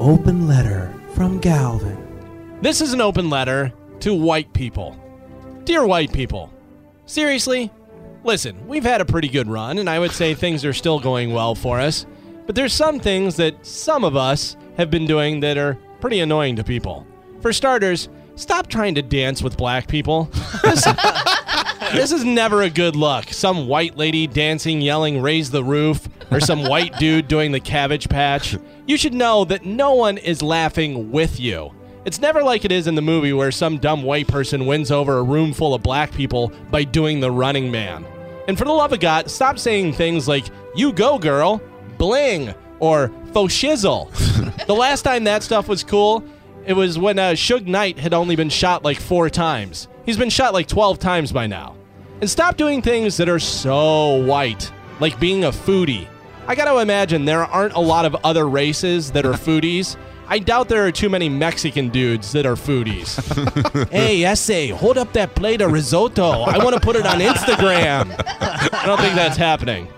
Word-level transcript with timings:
open 0.00 0.46
letter 0.46 0.94
from 1.14 1.38
Galvin. 1.40 2.58
This 2.62 2.80
is 2.80 2.92
an 2.92 3.00
open 3.00 3.28
letter 3.28 3.72
to 4.00 4.14
white 4.14 4.52
people. 4.52 4.96
Dear 5.64 5.84
white 5.84 6.12
people, 6.12 6.52
seriously, 7.06 7.70
listen, 8.22 8.66
we've 8.68 8.84
had 8.84 9.00
a 9.00 9.04
pretty 9.04 9.28
good 9.28 9.48
run, 9.48 9.78
and 9.78 9.90
I 9.90 9.98
would 9.98 10.12
say 10.12 10.34
things 10.34 10.64
are 10.64 10.72
still 10.72 11.00
going 11.00 11.32
well 11.32 11.54
for 11.54 11.80
us. 11.80 12.06
But 12.46 12.54
there's 12.54 12.72
some 12.72 13.00
things 13.00 13.36
that 13.36 13.66
some 13.66 14.04
of 14.04 14.16
us 14.16 14.56
have 14.76 14.90
been 14.90 15.06
doing 15.06 15.40
that 15.40 15.58
are 15.58 15.76
pretty 16.00 16.20
annoying 16.20 16.56
to 16.56 16.64
people. 16.64 17.06
For 17.40 17.52
starters, 17.52 18.08
stop 18.36 18.68
trying 18.68 18.94
to 18.94 19.02
dance 19.02 19.42
with 19.42 19.56
black 19.56 19.88
people. 19.88 20.30
This, 21.92 22.12
is 22.12 22.22
never 22.22 22.62
a 22.62 22.70
good 22.70 22.96
look. 22.96 23.32
Some 23.32 23.66
white 23.66 23.96
lady 23.96 24.26
dancing, 24.26 24.82
yelling, 24.82 25.22
raise 25.22 25.50
the 25.50 25.64
roof, 25.64 26.06
or 26.30 26.40
some 26.40 26.64
white 26.64 26.98
dude 26.98 27.28
doing 27.28 27.52
the 27.52 27.60
cabbage 27.60 28.08
patch. 28.08 28.56
You 28.86 28.96
should 28.96 29.14
know 29.14 29.44
that 29.46 29.64
no 29.64 29.94
one 29.94 30.18
is 30.18 30.42
laughing 30.42 31.10
with 31.10 31.38
you. 31.40 31.72
It's 32.04 32.20
never 32.20 32.42
like 32.42 32.64
it 32.64 32.72
is 32.72 32.86
in 32.86 32.94
the 32.94 33.02
movie 33.02 33.32
where 33.32 33.50
some 33.50 33.78
dumb 33.78 34.02
white 34.02 34.28
person 34.28 34.66
wins 34.66 34.90
over 34.90 35.18
a 35.18 35.22
room 35.22 35.52
full 35.52 35.74
of 35.74 35.82
black 35.82 36.12
people 36.12 36.52
by 36.70 36.84
doing 36.84 37.20
the 37.20 37.30
running 37.30 37.70
man. 37.70 38.06
And 38.46 38.56
for 38.56 38.64
the 38.64 38.72
love 38.72 38.92
of 38.92 39.00
God, 39.00 39.30
stop 39.30 39.58
saying 39.58 39.92
things 39.92 40.26
like, 40.26 40.46
you 40.74 40.92
go, 40.92 41.18
girl, 41.18 41.60
bling, 41.98 42.54
or 42.80 43.12
faux 43.34 43.54
shizzle. 43.54 44.10
the 44.66 44.74
last 44.74 45.02
time 45.02 45.24
that 45.24 45.42
stuff 45.42 45.68
was 45.68 45.84
cool, 45.84 46.24
it 46.64 46.72
was 46.72 46.98
when 46.98 47.18
uh, 47.18 47.32
Suge 47.32 47.66
Knight 47.66 47.98
had 47.98 48.14
only 48.14 48.36
been 48.36 48.48
shot 48.48 48.84
like 48.84 48.98
four 48.98 49.28
times. 49.28 49.88
He's 50.06 50.16
been 50.16 50.30
shot 50.30 50.54
like 50.54 50.66
12 50.66 50.98
times 50.98 51.32
by 51.32 51.46
now. 51.46 51.76
And 52.20 52.28
stop 52.30 52.56
doing 52.56 52.80
things 52.80 53.16
that 53.18 53.28
are 53.28 53.38
so 53.38 54.22
white, 54.24 54.72
like 54.98 55.20
being 55.20 55.44
a 55.44 55.50
foodie. 55.50 56.08
I 56.48 56.54
gotta 56.54 56.80
imagine 56.80 57.26
there 57.26 57.44
aren't 57.44 57.74
a 57.74 57.80
lot 57.80 58.06
of 58.06 58.16
other 58.24 58.48
races 58.48 59.10
that 59.10 59.26
are 59.26 59.34
foodies. 59.34 59.98
I 60.28 60.38
doubt 60.38 60.70
there 60.70 60.86
are 60.86 60.90
too 60.90 61.10
many 61.10 61.28
Mexican 61.28 61.90
dudes 61.90 62.32
that 62.32 62.46
are 62.46 62.54
foodies. 62.54 63.88
hey, 63.90 64.24
essay, 64.24 64.68
hold 64.68 64.96
up 64.96 65.12
that 65.12 65.34
plate 65.34 65.60
of 65.60 65.70
risotto. 65.70 66.44
I 66.44 66.56
want 66.64 66.74
to 66.74 66.80
put 66.80 66.96
it 66.96 67.04
on 67.04 67.18
Instagram. 67.18 68.14
I 68.72 68.86
don't 68.86 68.98
think 68.98 69.14
that's 69.14 69.36
happening. 69.36 69.88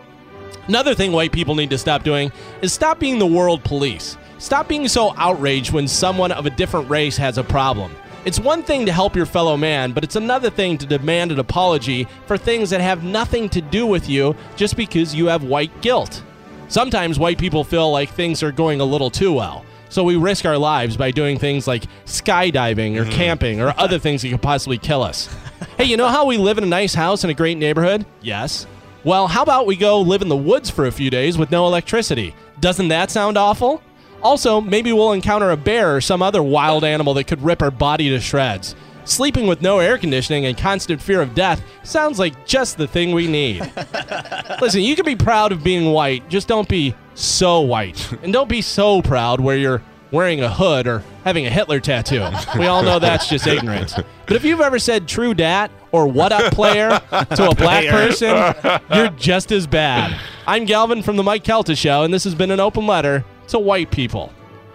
Another 0.67 0.92
thing 0.92 1.12
white 1.12 1.31
people 1.31 1.55
need 1.55 1.70
to 1.70 1.79
stop 1.79 2.03
doing 2.03 2.33
is 2.62 2.73
stop 2.73 2.98
being 2.98 3.20
the 3.20 3.27
world 3.27 3.62
police. 3.62 4.19
Stop 4.39 4.67
being 4.67 4.89
so 4.89 5.14
outraged 5.17 5.73
when 5.73 5.87
someone 5.87 6.33
of 6.33 6.47
a 6.47 6.51
different 6.51 6.91
race 6.91 7.17
has 7.17 7.39
a 7.39 7.45
problem. 7.45 7.95
It's 8.25 8.41
one 8.41 8.64
thing 8.64 8.87
to 8.87 8.92
help 8.92 9.14
your 9.14 9.25
fellow 9.25 9.57
man, 9.57 9.92
but 9.92 10.03
it's 10.03 10.17
another 10.17 10.51
thing 10.51 10.79
to 10.79 10.87
demand 10.87 11.31
an 11.31 11.39
apology 11.39 12.09
for 12.27 12.37
things 12.37 12.70
that 12.70 12.81
have 12.81 13.05
nothing 13.05 13.48
to 13.51 13.61
do 13.61 13.87
with 13.87 14.09
you 14.09 14.35
just 14.57 14.77
because 14.77 15.14
you 15.14 15.27
have 15.27 15.45
white 15.45 15.81
guilt. 15.81 16.25
Sometimes 16.71 17.19
white 17.19 17.37
people 17.37 17.65
feel 17.65 17.91
like 17.91 18.11
things 18.11 18.45
are 18.45 18.53
going 18.53 18.81
a 18.81 18.85
little 18.85 19.11
too 19.11 19.33
well. 19.33 19.65
So 19.89 20.05
we 20.05 20.15
risk 20.15 20.45
our 20.45 20.57
lives 20.57 20.97
by 20.97 21.11
doing 21.11 21.37
things 21.37 21.67
like 21.67 21.83
skydiving 22.05 22.97
or 22.97 23.05
mm. 23.05 23.11
camping 23.11 23.61
or 23.61 23.75
other 23.77 23.99
things 24.05 24.23
that 24.23 24.31
could 24.31 24.41
possibly 24.41 24.79
kill 24.79 25.03
us. 25.03 25.29
hey, 25.77 25.87
you 25.87 25.97
know 25.97 26.07
how 26.07 26.27
we 26.27 26.39
live 26.39 26.59
in 26.59 26.65
a 26.65 26.69
nice 26.69 26.95
house 26.95 27.25
in 27.25 27.31
a 27.31 27.35
great 27.35 27.59
neighborhood? 27.59 28.07
Yes. 28.23 28.69
Well, 29.03 29.27
how 29.27 29.43
about 29.43 29.67
we 29.67 29.75
go 29.75 30.01
live 30.01 30.23
in 30.23 30.29
the 30.29 30.37
woods 30.37 30.71
for 30.71 30.87
a 30.87 30.93
few 30.93 31.11
days 31.11 31.37
with 31.37 31.51
no 31.51 31.67
electricity? 31.67 32.37
Doesn't 32.61 32.87
that 32.87 33.11
sound 33.11 33.37
awful? 33.37 33.83
Also, 34.23 34.61
maybe 34.61 34.93
we'll 34.93 35.11
encounter 35.11 35.51
a 35.51 35.57
bear 35.57 35.97
or 35.97 36.01
some 36.01 36.23
other 36.23 36.41
wild 36.43 36.85
animal 36.85 37.15
that 37.15 37.25
could 37.25 37.43
rip 37.43 37.63
our 37.63 37.73
body 37.73 38.11
to 38.11 38.21
shreds. 38.21 38.77
Sleeping 39.05 39.47
with 39.47 39.62
no 39.62 39.79
air 39.79 39.98
conditioning 39.98 40.47
and 40.47 40.56
constant 40.56 41.01
fear 41.01 41.20
of 41.20 41.34
death 41.34 41.62
sounds 41.83 42.19
like 42.19 42.47
just 42.47 42.77
the 42.77 42.87
thing 42.87 43.12
we 43.12 43.27
need. 43.27 43.61
Listen, 44.61 44.83
you 44.83 44.95
can 44.95 45.05
be 45.05 45.17
proud 45.17 45.53
of 45.53 45.65
being 45.65 45.92
white, 45.92 46.29
just 46.29 46.48
don't 46.48 46.69
be 46.69 46.95
so 47.15 47.61
white. 47.61 48.12
And 48.23 48.33
don't 48.33 48.48
be 48.48 48.62
so 48.62 49.03
proud 49.03 49.41
where 49.41 49.57
you're 49.57 49.83
wearing 50.11 50.41
a 50.41 50.53
hood 50.53 50.87
or 50.87 51.03
having 51.25 51.47
a 51.47 51.51
Hitler 51.51 51.81
tattoo. 51.81 52.27
We 52.59 52.67
all 52.67 52.83
know 52.83 52.98
that's 52.98 53.29
just 53.29 53.47
ignorant. 53.47 53.95
But 54.27 54.36
if 54.36 54.45
you've 54.45 54.61
ever 54.61 54.79
said 54.79 55.07
true 55.07 55.35
dat 55.35 55.70
or 55.92 56.07
what 56.07 56.33
up 56.33 56.53
player 56.53 56.89
to 57.11 57.51
a 57.51 57.55
black 57.55 57.86
person, 57.86 58.55
you're 58.95 59.11
just 59.11 59.53
as 59.53 59.67
bad. 59.67 60.19
I'm 60.47 60.64
Galvin 60.64 61.03
from 61.03 61.17
the 61.17 61.23
Mike 61.23 61.45
Calta 61.45 61.77
Show, 61.77 62.03
and 62.03 62.13
this 62.13 62.24
has 62.24 62.35
been 62.35 62.51
an 62.51 62.61
open 62.61 62.86
letter 62.86 63.24
to 63.48 63.58
white 63.58 63.91
people. 63.91 64.33